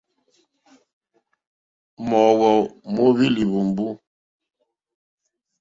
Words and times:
Mǒhwò 2.07 2.49
móhwí 2.93 3.25
líhwùmbú. 3.35 3.85